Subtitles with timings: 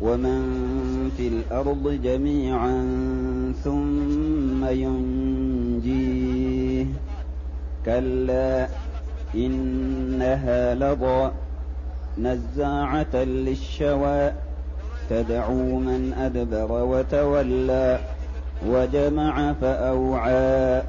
[0.00, 2.82] ومن في الأرض جميعا
[3.64, 6.36] ثم ينجيه.
[7.86, 8.68] كلا
[9.34, 11.30] إنها لظى
[12.18, 14.32] نزاعة للشوى.
[15.10, 17.98] تدعو من أدبر وتولى
[18.66, 20.82] وجمع فأوعى.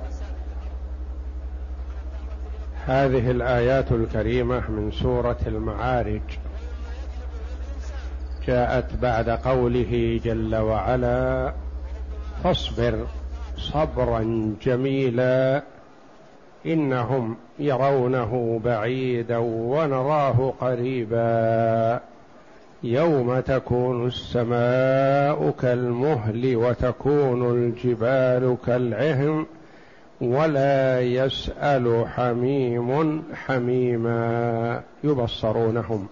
[2.85, 6.21] هذه الآيات الكريمة من سورة المعارج.
[8.48, 11.54] جاءت بعد قوله جل وعلا
[12.44, 13.08] فاصبر
[13.58, 15.63] صبرا جميلا
[16.66, 21.99] إنهم يرونه بعيدا ونراه قريبا.
[22.84, 29.46] يوم تكون السماء كالمهل وتكون الجبال كالعهن
[30.21, 34.82] ولا يسأل حميم حميما.
[35.04, 36.08] يبصرونهم.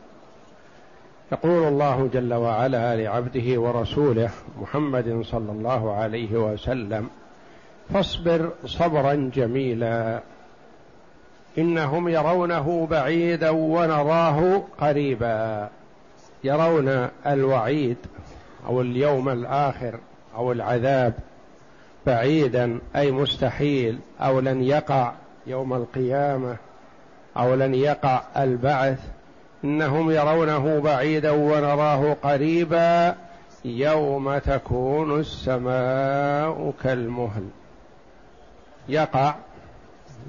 [1.31, 4.29] يقول الله جل وعلا لعبده ورسوله
[4.61, 7.09] محمد صلى الله عليه وسلم
[7.93, 10.19] فاصبر صبرا جميلا
[11.57, 15.69] إنهم يرونه بعيدا ونراه قريبا.
[16.43, 17.97] يرون الوعيد
[18.67, 19.99] أو اليوم الآخر
[20.35, 21.13] أو العذاب
[22.05, 25.11] بعيدا أي مستحيل أو لن يقع
[25.47, 26.57] يوم القيامة
[27.37, 28.99] أو لن يقع البعث.
[29.65, 33.15] إنهم يرونه بعيدا ونراه قريبا
[33.65, 37.47] يوم تكون السماء كالمهل.
[38.89, 39.35] يقع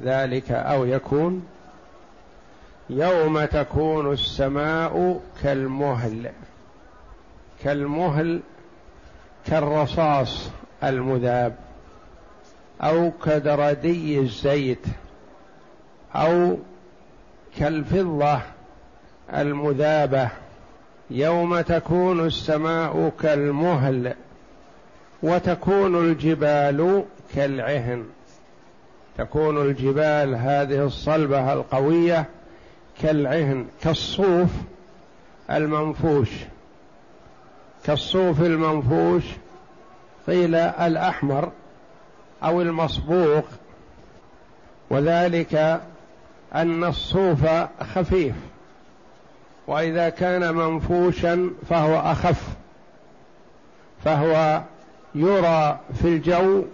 [0.02, 1.46] ذلك أو يكون
[2.90, 6.30] يوم تكون السماء كالمهل.
[7.64, 8.40] كالمهل
[9.46, 10.50] كالرصاص
[10.84, 11.56] المذاب
[12.82, 14.86] أو كدردي الزيت
[16.14, 16.56] أو
[17.58, 18.40] كالفضة
[19.34, 20.28] المذابة
[21.10, 24.14] يوم تكون السماء كالمهل
[25.22, 27.04] وتكون الجبال
[27.34, 28.04] كالعهن.
[29.18, 32.24] تكون الجبال هذه الصلبة القوية
[33.02, 34.50] كالعهن كالصوف
[35.50, 36.28] المنفوش.
[37.84, 39.24] كالصوف المنفوش
[40.26, 41.52] قيل الأحمر
[42.42, 43.42] أو المصبوغ
[44.90, 45.80] وذلك
[46.54, 47.46] أن الصوف
[47.94, 48.34] خفيف.
[49.66, 52.42] وإذا كان منفوشا فهو أخف
[54.04, 54.62] فهو
[55.14, 56.64] يرى في الجو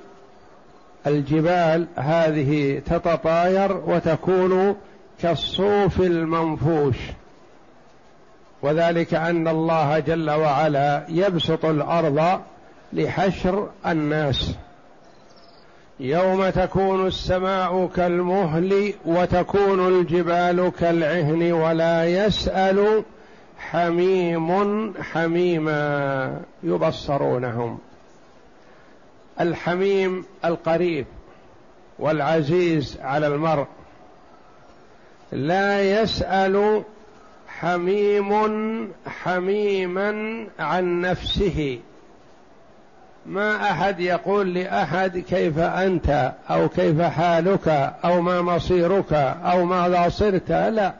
[1.07, 4.77] الجبال هذه تتطاير وتكون
[5.23, 6.97] كالصوف المنفوش.
[8.63, 12.41] وذلك أن الله جل وعلا يبسط الأرض
[12.93, 14.55] لحشر الناس.
[16.03, 23.05] يوم تكون السماء كالمهل وتكون الجبال كالعهن ولا يسأل
[23.59, 27.79] حميم حميما يبصرونهم.
[29.41, 31.07] الحميم القريب
[31.99, 33.67] والعزيز على المرء.
[35.33, 36.83] لا يسأل
[37.49, 38.33] حميم
[39.07, 41.79] حميما عن نفسه.
[43.27, 47.69] ما أحد يقول لأحد كيف أنت أو كيف حالك
[48.05, 49.13] أو ما مصيرك
[49.45, 50.51] أو ماذا صرت.
[50.51, 50.93] لا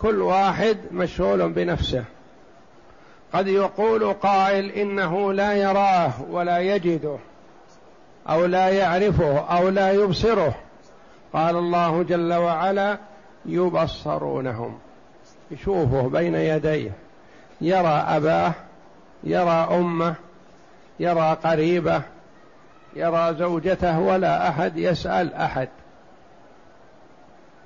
[0.00, 2.04] كل واحد مشغول بنفسه.
[3.32, 7.16] قد يقول قائل إنه لا يراه ولا يجده
[8.28, 10.54] أو لا يعرفه أو لا يبصره.
[11.32, 12.98] قال الله جل وعلا
[13.46, 14.78] يبصرونهم.
[15.50, 16.92] يشوفه بين يديه.
[17.60, 18.52] يرى أباه
[19.24, 20.14] يرى أمه
[21.02, 22.02] يرى قريبه
[22.96, 25.68] يرى زوجته ولا أحد يسأل أحد.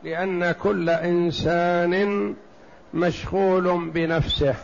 [0.04, 2.34] لأن كل إنسان
[2.94, 4.54] مشغول بنفسه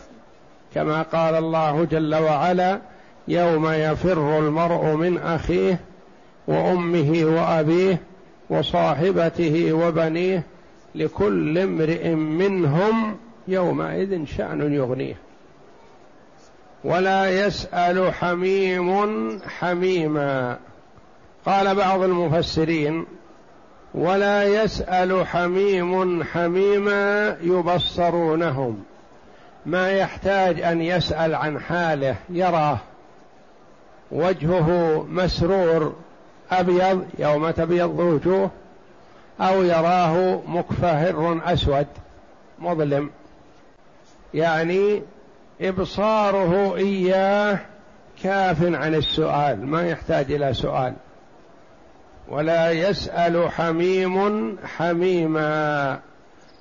[0.75, 2.79] كما قال الله جل وعلا
[3.27, 5.79] يوم يفر المرء من أخيه
[6.47, 7.97] وأمه وأبيه
[8.49, 10.43] وصاحبته وبنيه
[10.95, 13.17] لكل امرئ منهم
[13.47, 15.15] يومئذ شأن يغنيه.
[16.83, 20.57] ولا يسأل حميم حميما.
[21.45, 23.05] قال بعض المفسرين
[23.93, 28.83] ولا يسأل حميم حميما يبصرونهم.
[29.65, 32.77] ما يحتاج أن يسأل عن حاله يراه
[34.11, 35.93] وجهه مسرور
[36.51, 38.51] أبيض يوم تبيض وجوه
[39.41, 41.87] أو يراه مكفهر أسود
[42.59, 43.09] مظلم.
[44.33, 45.01] يعني
[45.63, 47.59] إبصاره إياه
[48.23, 50.93] كاف عن السؤال ما يحتاج إلى سؤال.
[52.29, 55.99] ولا يسأل حميم حميما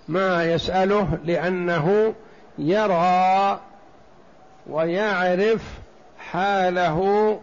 [0.09, 2.15] ما يسأله لأنه
[2.59, 3.61] يرى
[4.67, 5.63] ويعرف
[6.19, 7.39] حاله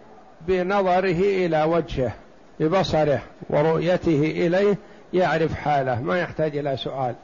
[0.48, 2.12] بنظره إلى وجهه
[2.60, 4.78] ببصره ورؤيته إليه
[5.14, 7.16] يعرف حاله ما يحتاج إلى سؤال.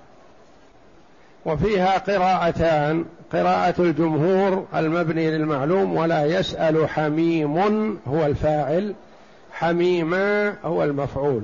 [1.46, 3.06] وفيها قراءتان.
[3.34, 7.58] قراءة الجمهور المبني للمعلوم ولا يسأل حميم
[8.08, 8.94] هو الفاعل
[9.52, 11.44] حميما هو المفعول.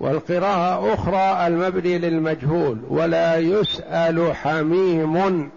[0.00, 5.50] والقراءة أخرى المبني للمجهول ولا يسأل حميم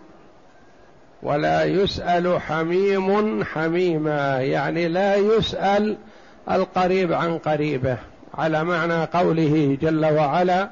[1.23, 5.97] ولا يسأل حميم حميما يعني لا يسأل
[6.51, 7.97] القريب عن قريبه
[8.33, 10.69] على معنى قوله جل وعلا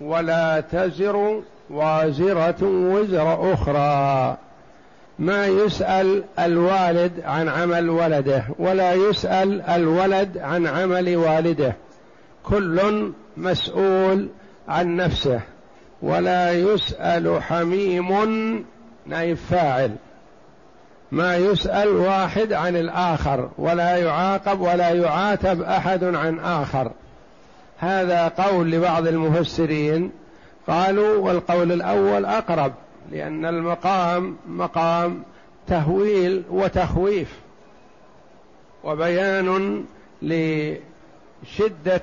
[0.00, 4.36] ولا تزر وازرة وزر أخرى.
[5.18, 11.76] ما يسأل الوالد عن عمل ولده ولا يسأل الولد عن عمل والده.
[12.42, 14.28] كل مسؤول
[14.68, 15.40] عن نفسه.
[16.02, 18.64] ولا يسأل حميم
[19.06, 19.90] نائب فاعل
[21.12, 26.90] ما يسأل واحد عن الآخر ولا يعاقب ولا يعاتب أحد عن آخر.
[27.78, 30.10] هذا قول لبعض المفسرين.
[30.68, 32.72] قالوا والقول الأول أقرب
[33.12, 35.22] لأن المقام مقام
[35.66, 37.38] تهويل وتخويف
[38.84, 39.84] وبيان
[40.22, 40.80] لشدة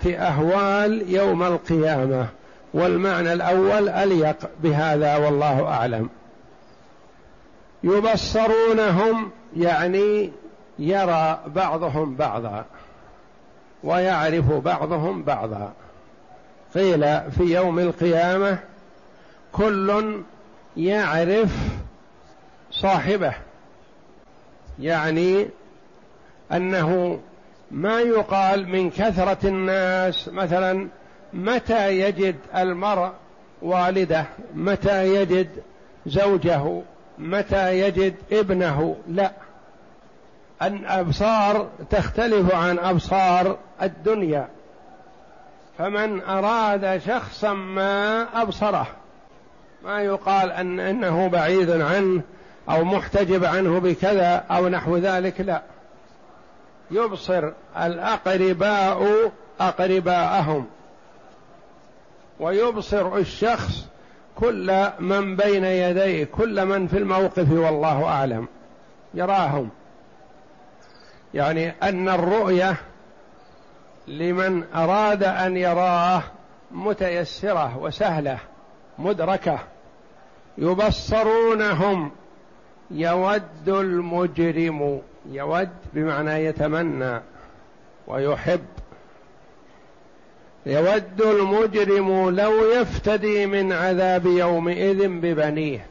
[0.06, 2.28] أهوال يوم القيامة.
[2.74, 6.10] والمعنى الأول أليق بهذا والله أعلم.
[7.84, 10.32] يبصرونهم يعني
[10.80, 12.66] يرى بعضهم بعضا.
[13.86, 15.74] ويعرف بعضهم بعضا.
[16.76, 18.60] قيل في يوم القيامة
[19.52, 20.22] كل
[20.78, 21.56] يعرف
[22.72, 23.34] صاحبه.
[24.80, 25.48] يعني
[26.52, 27.20] أنه
[27.72, 30.88] ما يقال من كثرة الناس مثلا
[31.34, 33.12] متى يجد المرء
[33.62, 35.50] والده؟ متى يجد
[36.06, 36.82] زوجه؟
[37.18, 39.32] متى يجد ابنه؟ لا.
[40.62, 44.48] الابصار تختلف عن أبصار الدنيا.
[45.78, 48.88] فمن أراد شخصا ما أبصره
[49.84, 52.22] ما يقال أن إنه بعيد عنه
[52.70, 55.62] أو محتجب عنه بكذا أو نحو ذلك لا.
[56.92, 60.66] يبصر الأقرباء أقرباءهم
[62.40, 63.86] ويبصر الشخص
[64.36, 68.48] كل من بين يديه كل من في الموقف والله أعلم.
[69.14, 69.70] يراهم.
[71.36, 72.76] يعني أن الرؤية
[74.08, 76.24] لمن أراد أن يراه
[76.72, 78.38] متيسرة وسهلة
[79.00, 79.60] مدركة.
[80.58, 82.12] يبصرونهم
[82.92, 85.02] يود المجرم
[85.32, 87.22] يود بمعنى يتمنى
[88.08, 88.66] ويحب.
[90.66, 95.86] يود المجرم لو يفتدي من عذاب يومئذ ببنيه.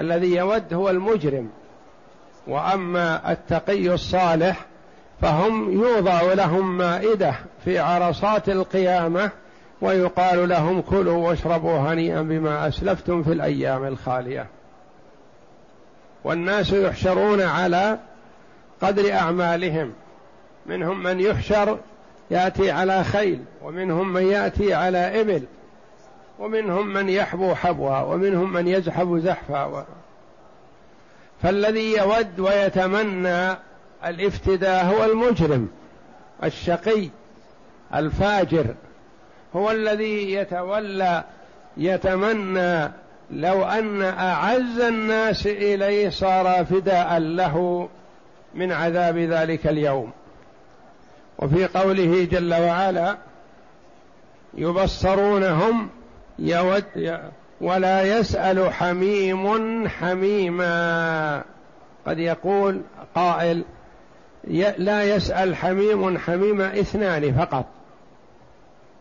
[0.00, 1.50] الذي يود هو المجرم.
[2.46, 4.66] وأما التقي الصالح
[5.20, 9.30] فهم يوضع لهم مائدة في عرصات القيامة
[9.80, 14.46] ويقال لهم كلوا واشربوا هنيئا بما أسلفتم في الأيام الخالية
[16.24, 17.98] والناس يحشرون على
[18.82, 19.92] قدر أعمالهم
[20.66, 21.78] منهم من يحشر
[22.30, 25.42] يأتي على خيل ومنهم من يأتي على إبل
[26.38, 29.86] ومنهم من يحبو حبوا ومنهم من يزحف زحفا.
[31.42, 33.56] فالذي يود ويتمنى
[34.04, 35.68] الافتداء هو المجرم
[36.44, 37.08] الشقي
[37.94, 38.74] الفاجر
[39.56, 41.24] هو الذي يتولى
[41.76, 42.92] يتمنى.
[43.30, 47.88] لو أن أعز الناس إليه صار فداء له
[48.54, 50.10] من عذاب ذلك اليوم.
[51.38, 53.16] وفي قوله جل وعلا
[54.54, 55.88] يبصرونهم
[56.38, 56.84] يود
[57.60, 61.42] ولا يسأل حميم حميما.
[62.06, 62.82] قد يقول
[63.14, 63.64] قائل
[64.78, 67.64] لا يسأل حميم حميما اثنان فقط.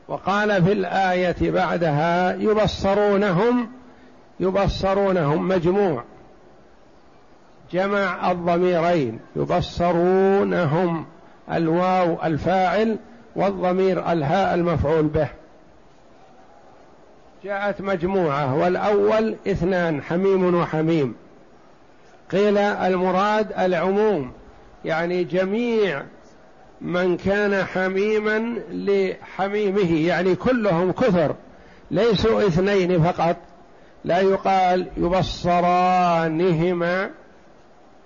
[0.07, 3.71] وقال في الآية بعدها يبصرونهم
[4.39, 6.03] يبصرونهم مجموع.
[7.71, 11.05] جمع الضميرين يبصرونهم
[11.51, 12.97] الواو الفاعل
[13.35, 15.27] والضمير الهاء المفعول به.
[17.43, 21.15] جاءت مجموعة والأول اثنان حميم وحميم.
[22.31, 24.31] قيل المراد العموم.
[24.85, 26.03] يعني جميع
[26.81, 31.35] من كان حميما لحميمه يعني كلهم كثر
[31.91, 33.37] ليسوا اثنين فقط
[34.05, 36.69] لا يقال يبصرانهما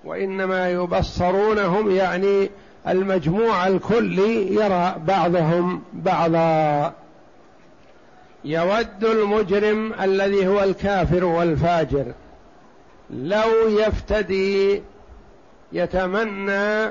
[0.05, 2.49] وإنما يبصرونهم يعني
[2.87, 6.93] المجموع الكلي يرى بعضهم بعضا.
[8.45, 12.05] يود المجرم الذي هو الكافر والفاجر
[13.09, 14.81] لو يفتدي
[15.71, 16.85] يتمنى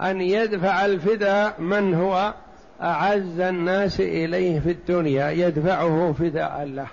[0.00, 2.34] أن يدفع الفداء من هو
[2.82, 6.86] أعز الناس إليه في الدنيا يدفعه فداء له.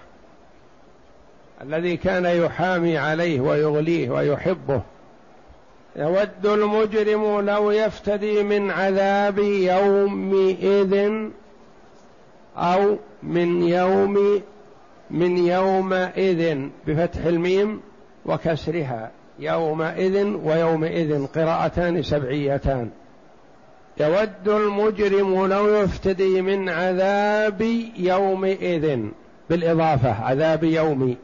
[1.61, 4.81] الذي كان يحامي عليه ويغليه ويحبه.
[5.95, 11.11] يود المجرم لو يفتدي من عذاب يومئذ
[12.57, 14.41] أو من يوم
[15.11, 17.81] من يومئذ بفتح الميم
[18.25, 19.11] وكسرها.
[19.39, 22.89] يومئذ ويومئذ قراءتان سبعيتان.
[23.97, 27.61] يود المجرم لو يفتدي من عذاب
[27.97, 28.99] يومئذ
[29.49, 31.17] بالإضافة عذاب يومي.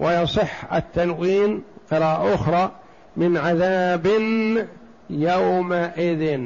[0.00, 2.70] ويصح التنوين قراءة أخرى
[3.16, 4.06] من عذاب
[5.10, 6.40] يومئذ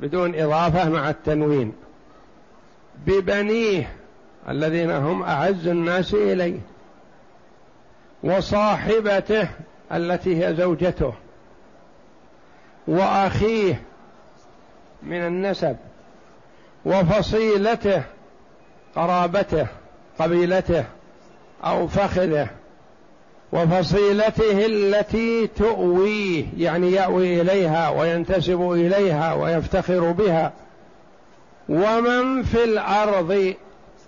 [0.00, 1.72] بدون إضافة مع التنوين.
[3.06, 3.92] ببنيه
[4.48, 6.58] الذين هم أعز الناس إليه.
[8.24, 9.48] وصاحبته
[9.92, 11.14] التي هي زوجته.
[12.88, 13.82] وأخيه
[15.02, 15.76] من النسب.
[16.84, 18.02] وفصيلته
[18.96, 19.66] قرابته
[20.18, 20.84] قبيلته
[21.64, 22.48] أو فخذه.
[23.52, 30.52] وفصيلته التي تؤويه يعني يأوي إليها وينتسب إليها ويفتخر بها.
[31.68, 33.54] ومن في الأرض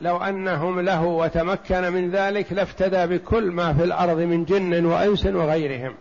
[0.05, 5.95] لو أنهم له وتمكن من ذلك لافتدى بكل ما في الأرض من جن وإنس وغيرهم.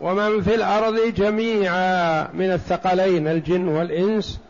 [0.00, 4.40] ومن في الأرض جميعا من الثقلين الجن والإنس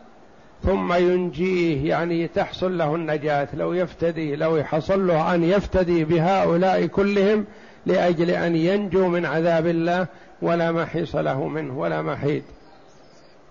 [0.63, 3.47] ثم ينجيه يعني تحصل له النجاة.
[3.53, 7.45] لو يفتدي لو يحصل له أن يفتدي بهؤلاء كلهم
[7.85, 10.07] لأجل أن ينجو من عذاب الله
[10.41, 12.43] ولا محيص له منه ولا محيد.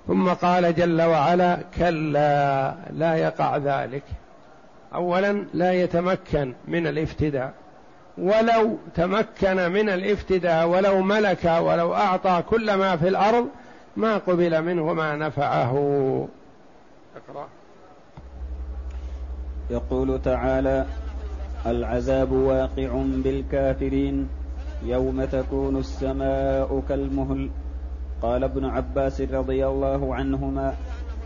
[0.06, 4.02] ثم قال جل وعلا كلا لا يقع ذلك.
[4.96, 7.52] اولا لا يتمكن من الافتداء.
[8.18, 13.48] ولو تمكن من الافتداء ولو ملك ولو أعطى كل ما في الأرض
[13.96, 15.72] ما قبل منه ما نفعه.
[17.16, 17.48] اقرأ.
[19.70, 20.86] يقول تعالى
[21.66, 22.88] العذاب واقع
[23.24, 24.28] بالكافرين
[24.82, 27.50] يوم تكون السماء كالمهل.
[28.22, 30.74] قال ابن عباس رضي الله عنهما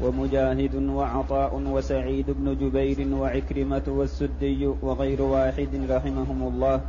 [0.02, 6.80] ومجاهد وعطاء وسعيد بن جبير وعكرمة والسدي وغير واحد رحمهم الله.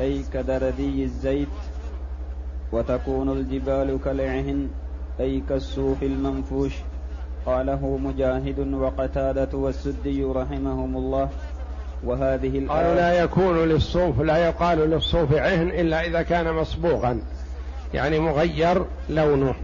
[0.00, 1.48] أي كدردي الزيت.
[2.72, 4.68] وتكون الجبال كالعهن
[5.20, 6.72] أي كالصوف المنفوش.
[7.46, 11.28] قاله مجاهد وقتادة والسدي رحمهم الله.
[12.04, 17.20] وهذه الآية قالوا لا يكون للصوف لا يقال للصوف عهن إلا إذا كان مصبوغا
[17.94, 19.54] يعني مغير لونه.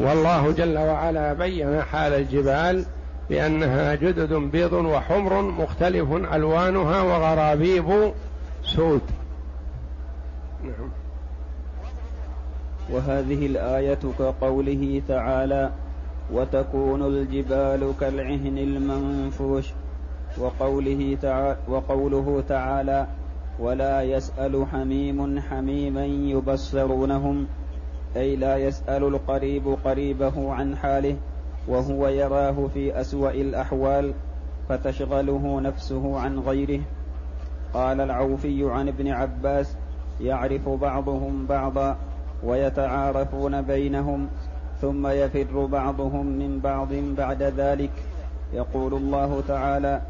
[0.00, 2.84] والله جل وعلا بين حال الجبال
[3.30, 8.12] بأنها جدد بيض وحمر مختلف ألوانها وغرابيب
[8.64, 9.00] سود.
[10.64, 10.90] نعم.
[12.90, 15.70] وهذه الآية كقوله تعالى
[16.32, 19.66] وتكون الجبال كالعهن المنفوش
[20.38, 23.06] وقوله تعالى وقوله تعالى
[23.58, 27.46] ولا يسأل حميم حميما يبصرونهم
[28.16, 31.16] أي لا يسأل القريب قريبه عن حاله
[31.68, 34.12] وهو يراه في أسوأ الأحوال
[34.68, 36.80] فتشغله نفسه عن غيره.
[37.74, 39.76] قال العوفي عن ابن عباس
[40.20, 41.96] يعرف بعضهم بعضا
[42.44, 44.28] ويتعارفون بينهم
[44.80, 47.90] ثم يفر بعضهم من بعض بعد ذلك.
[48.52, 50.02] يقول الله تعالى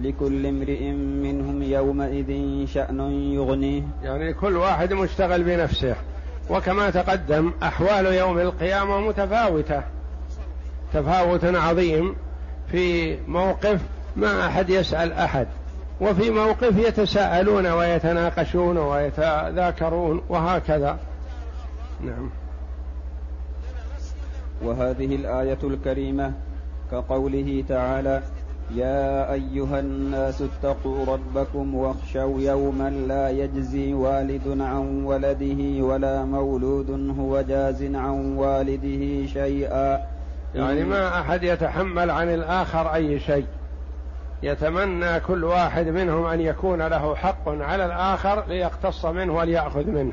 [0.00, 3.82] لكل امرئ منهم يومئذ شأن يغنيه.
[4.02, 5.96] يعني كل واحد مشتغل بنفسه.
[6.50, 9.82] وكما تقدم أحوال يوم القيامة متفاوتة.
[10.94, 12.16] تفاوت عظيم
[12.70, 13.80] في موقف
[14.16, 15.46] ما أحد يسأل أحد
[16.00, 20.98] وفي موقف يتساءلون ويتناقشون ويتذاكرون وهكذا.
[22.04, 22.30] نعم.
[24.62, 26.32] وهذه الآية الكريمة
[26.90, 28.22] كقوله تعالى
[28.74, 37.40] يا أيها الناس اتقوا ربكم واخشوا يوما لا يجزي والد عن ولده ولا مولود هو
[37.40, 40.00] جاز عن والده شيئا.
[40.54, 43.46] يعني ما أحد يتحمل عن الآخر أي شيء.
[44.42, 50.12] يتمنى كل واحد منهم أن يكون له حق على الآخر ليقتص منه وليأخذ منه.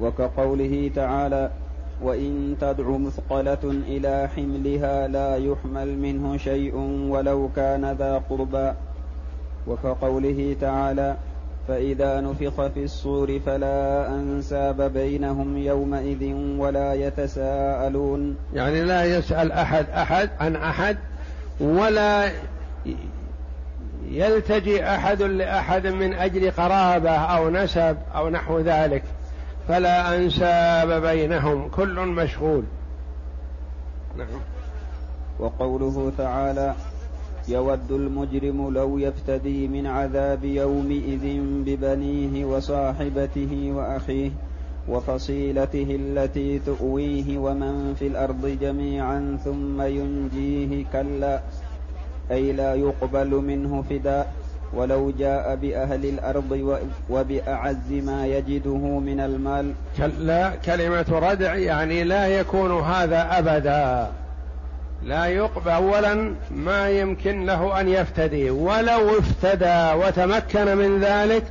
[0.00, 1.50] وكقوله تعالى
[2.02, 6.76] وإن تدع مثقلة إلى حملها لا يحمل منه شيء
[7.08, 8.72] ولو كان ذا قربى.
[9.66, 11.16] وكقوله تعالى
[11.68, 18.36] فإذا نفخ في الصور فلا أنساب بينهم يومئذ ولا يتساءلون.
[18.54, 20.96] يعني لا يسأل أحد أحد عن أحد
[21.60, 22.30] ولا
[24.08, 29.02] يلتجي أحد لأحد من أجل قرابة أو نسب أو نحو ذلك.
[29.68, 32.64] فلا أنساب بينهم كل مشغول.
[34.18, 34.40] نعم.
[35.38, 36.74] وقوله تعالى
[37.48, 44.30] يود المجرم لو يفتدي من عذاب يومئذ ببنيه وصاحبته وأخيه
[44.88, 51.40] وفصيلته التي تؤويه ومن في الأرض جميعا ثم ينجيه كلا
[52.30, 54.32] أي لا يقبل منه فداء.
[54.76, 56.78] ولو جاء بأهل الأرض
[57.10, 59.72] وبأعز ما يجده من المال.
[59.98, 64.10] كلا كلمة ردع يعني لا يكون هذا أبدا.
[65.04, 68.50] لا يقبل اولا ما يمكن له أن يفتدي.
[68.50, 71.44] ولو افتدى وتمكن من ذلك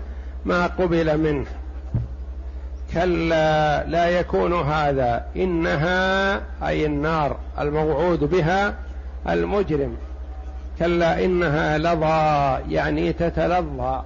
[0.46, 1.46] ما قبل منه.
[2.94, 5.26] كلا لا يكون هذا.
[5.36, 6.36] إنها
[6.68, 8.74] أي النار الموعود بها
[9.30, 9.96] المجرم.
[10.80, 14.02] كلا إنها لظى يعني تتلظى.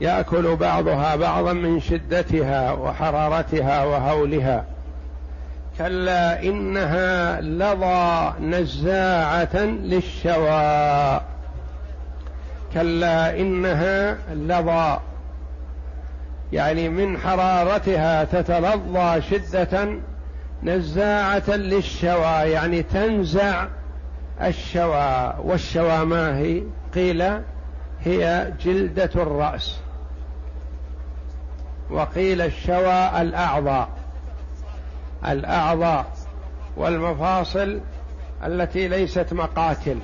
[0.00, 4.64] يأكل بعضها بعضا من شدتها وحرارتها وهولها.
[5.78, 11.20] كلا إنها لظى نزاعة للشوى
[12.74, 14.98] كلا إنها لظى
[16.52, 19.88] يعني من حرارتها تتلظى شدة
[20.62, 23.66] نزاعة للشوى يعني تنزع
[24.42, 26.62] الشوى والشوى ما هي؟
[26.94, 27.22] قيل
[28.00, 29.80] هي جلدة الرأس.
[31.90, 33.88] وقيل الشوى الأعضاء.
[35.28, 36.06] الأعضاء
[36.76, 37.80] والمفاصل
[38.44, 39.98] التي ليست مقاتل.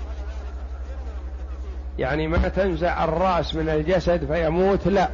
[1.98, 5.08] يعني ما تنزع الرأس من الجسد فيموت لا.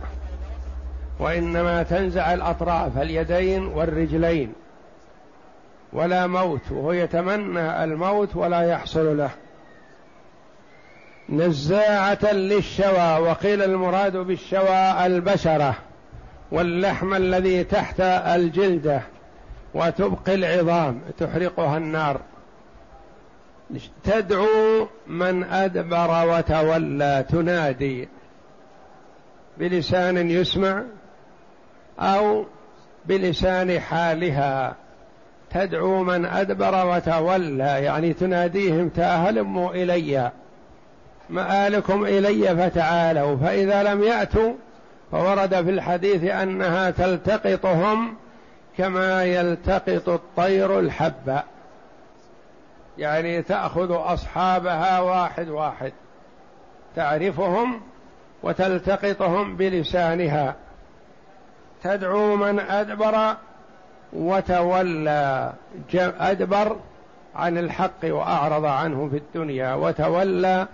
[1.19, 4.53] وإنما تنزع الأطراف اليدين والرجلين.
[5.97, 9.31] ولا موت وهو يتمنى الموت ولا يحصل له.
[11.29, 15.75] نزاعة للشوى وقيل المراد بالشوى البشرة
[16.53, 19.03] واللحم الذي تحت الجلدة
[19.75, 22.21] وتبقي العظام تحرقها النار.
[24.05, 28.09] تدعو من أدبر وتولى تنادي.
[29.59, 30.83] بلسان يسمع
[31.99, 32.45] أو
[33.05, 34.77] بلسان حالها.
[35.57, 40.33] تدعو من أدبر وتولى يعني تناديهم تاهلموا إلي
[41.31, 44.53] مآلكم إلي فتعالوا فإذا لم يأتوا
[45.13, 48.15] فورد في الحديث أنها تلتقطهم
[48.79, 51.43] كما يلتقط الطير الحبة
[52.99, 55.93] يعني تأخذ أصحابها واحد واحد
[56.97, 57.81] تعرفهم
[58.43, 60.55] وتلتقطهم بلسانها.
[61.83, 63.37] تدعو من أدبر
[64.13, 65.53] وتولى
[65.95, 66.77] أدبر
[67.35, 70.67] عن الحق وأعرض عنه في الدنيا وتولى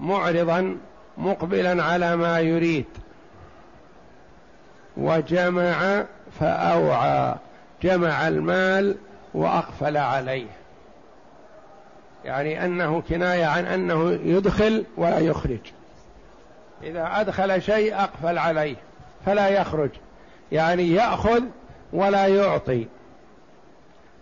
[0.00, 0.76] معرضا
[1.18, 2.86] مقبلا على ما يريد.
[4.96, 6.04] وجمع
[6.40, 7.34] فأوعى
[7.82, 8.96] جمع المال
[9.34, 10.46] وأقفل عليه.
[12.24, 15.72] يعني أنه كناية عن أنه يدخل ولا يخرج.
[16.82, 18.76] إذا أدخل شيء أقفل عليه
[19.26, 19.90] فلا يخرج.
[20.52, 21.42] يعني يأخذ
[21.92, 22.86] ولا يعطي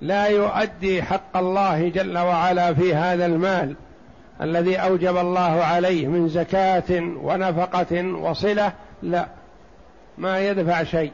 [0.00, 3.74] لا يؤدي حق الله جل وعلا في هذا المال
[4.42, 9.26] الذي أوجب الله عليه من زكاة ونفقة وصلة لا
[10.18, 11.12] ما يدفع شيء.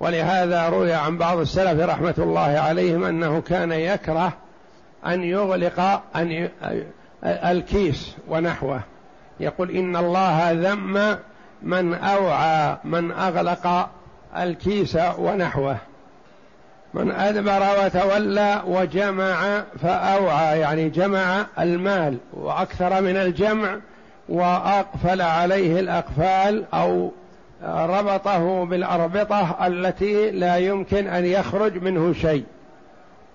[0.00, 4.32] ولهذا روي عن بعض السلف رحمة الله عليهم أنه كان يكره
[5.06, 6.48] أن يغلق أن
[7.24, 8.80] الكيس ونحوه.
[9.40, 11.18] يقول إن الله ذم
[11.62, 13.90] من أوعى من أغلق
[14.36, 15.76] الكيس ونحوه.
[16.94, 23.76] من أدبر وتولى وجمع فأوعى يعني جمع المال وأكثر من الجمع
[24.28, 27.10] وأقفل عليه الأقفال أو
[27.64, 32.44] ربطه بالأربطة التي لا يمكن أن يخرج منه شيء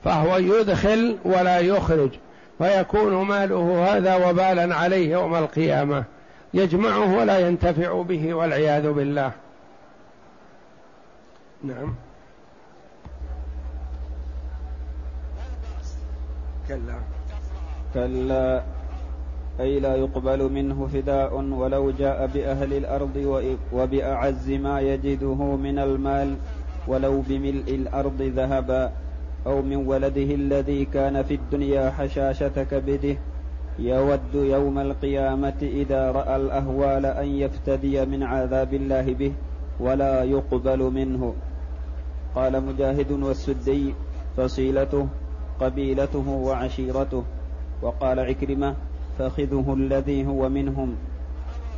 [0.03, 2.09] فهو يدخل ولا يخرج.
[2.57, 6.03] فيكون ماله هذا وبالا عليه يوم القيامة
[6.53, 9.31] يجمعه ولا ينتفع به والعياذ بالله.
[11.63, 11.95] نعم.
[16.67, 16.99] كلا.
[17.93, 18.63] كلا.
[19.59, 23.15] أي لا يقبل منه فداء ولو جاء بأهل الأرض
[23.73, 26.35] وبأعز ما يجده من المال
[26.87, 28.91] ولو بملء الأرض ذهبا
[29.47, 33.15] أو من ولده الذي كان في الدنيا حشاشة كبده
[33.79, 39.33] يود يوم القيامة إذا رأى الأهوال أن يفتدي من عذاب الله به.
[39.79, 41.33] ولا يقبل منه.
[42.35, 43.93] قال مجاهد والسدي
[44.37, 45.07] فصيلته
[45.61, 47.23] قبيلته وعشيرته.
[47.81, 48.75] وقال عكرمة
[49.19, 50.95] فخذه الذي هو منهم.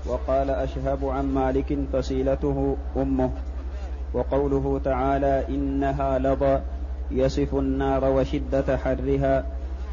[0.07, 3.31] وقال أشهب عن مالك فصيلته أمه.
[4.13, 6.59] وقوله تعالى إنها لظى
[7.11, 9.45] يصف النار وشدة حرها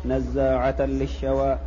[0.05, 1.59] نزاعة للشوى.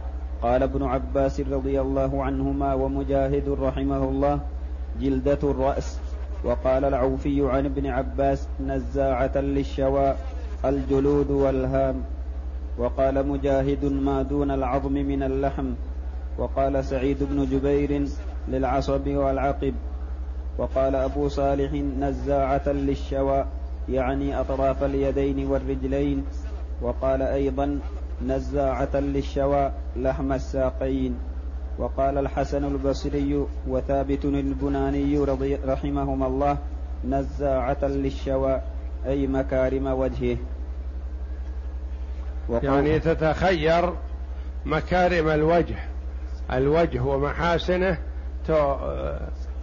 [0.41, 4.39] قال ابن عباس رضي الله عنهما ومجاهد رحمه الله
[5.01, 6.06] جلدة الرأس.
[6.43, 10.15] وقال العوفي عن ابن عباس نزاعة للشوى
[10.65, 11.95] الجلود والهام.
[12.77, 15.73] وقال مجاهد ما دون العظم من اللحم.
[16.37, 18.07] وقال سعيد بن جبير
[18.47, 19.73] للعصب والعقب.
[20.57, 23.45] وقال أبو صالح نزاعة للشوى
[23.89, 26.25] يعني أطراف اليدين والرجلين.
[26.81, 27.79] وقال أيضا
[28.27, 31.17] نزاعة للشوى لحم الساقين.
[31.77, 36.57] وقال الحسن البصري وثابت البناني رضي رحمهما الله
[37.05, 38.61] نزاعة للشوى
[39.07, 40.37] أي مكارم وجهه.
[42.49, 43.93] يعني تتخير
[44.65, 45.75] مكارم الوجه.
[46.53, 47.97] الوجه ومحاسنه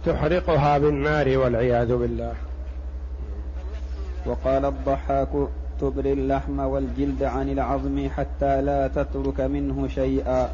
[0.05, 2.33] تحرقها بالنار والعياذ بالله.
[4.25, 5.29] وقال الضحاك
[5.81, 10.49] تبري اللحم والجلد عن العظم حتى لا تترك منه شيئا.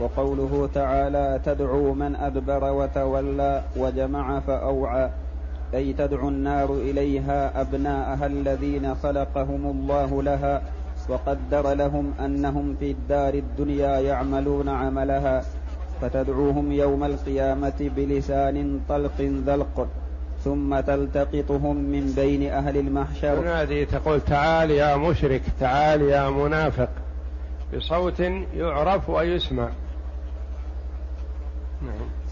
[0.00, 5.10] وقوله تعالى تدعو من أدبر وتولى وجمع فأوعى.
[5.74, 10.62] أي تدعو النار إليها أبناءها الذين خلقهم الله لها
[11.08, 15.44] وقدر لهم أنهم في الدار الدنيا يعملون عملها.
[16.00, 19.88] فتدعوهم يوم القيامة بلسان طلق ذلق.
[20.44, 23.42] ثم تلتقطهم من بين أهل المحشر.
[23.46, 26.88] هذه تقول تعال يا مشرك تعال يا منافق.
[27.76, 28.20] بصوت
[28.54, 29.68] يعرف ويسمع.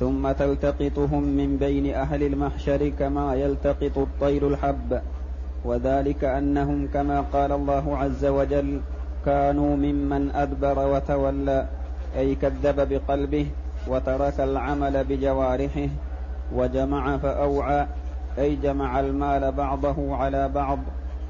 [0.01, 5.01] ثم تلتقطهم من بين أهل المحشر كما يلتقط الطير الحب.
[5.65, 8.81] وذلك أنهم كما قال الله عز وجل
[9.27, 11.67] كانوا ممن أدبر وتولى
[12.17, 13.47] أي كذب بقلبه
[13.89, 15.89] وترك العمل بجوارحه
[16.55, 17.87] وجمع فأوعى
[18.39, 20.79] أي جمع المال بعضه على بعض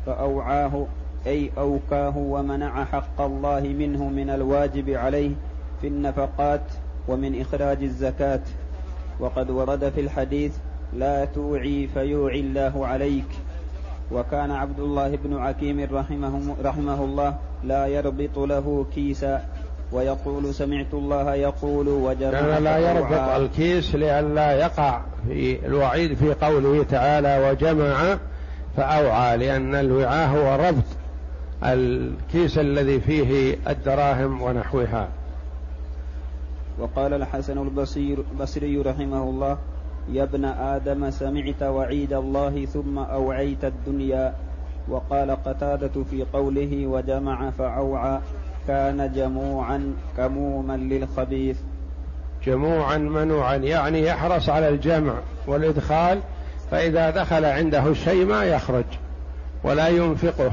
[0.07, 0.87] فأوعاه
[1.27, 5.31] أي أوكاه ومنع حق الله منه من الواجب عليه
[5.81, 6.61] في النفقات
[7.09, 8.41] ومن إخراج الزكاة.
[9.21, 10.53] وقد ورد في الحديث
[10.97, 13.29] لا توعي فيوعي الله عليك.
[14.13, 19.45] وكان عبد الله بن عكيم رحمه, رحمه الله لا يربط له كيسا
[19.93, 26.83] ويقول سمعت الله يقول وجمع كان لا يربط الكيس لئلا يقع في الوعيد في قوله
[26.83, 28.19] تعالى وجمع
[28.77, 30.85] فأوعى لأن الوعاء هو ربط
[31.65, 35.09] الكيس الذي فيه الدراهم ونحوها.
[36.79, 39.59] وقال الحسن البصير البصري رحمه الله
[40.13, 44.35] يا ابن آدم سمعت وعيد الله ثم أوعيت الدنيا.
[44.89, 48.21] وقال قتادة في قوله وجمع فأوعى
[48.69, 51.59] كان جموعا كموما للخبيث.
[52.45, 55.15] جموعا منوعا يعني يحرص على الجمع
[55.47, 56.21] والإدخال
[56.71, 58.85] فإذا دخل عنده الشيء ما يخرج
[59.65, 60.53] ولا ينفقه.